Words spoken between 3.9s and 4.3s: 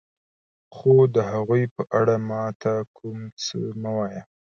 وایه.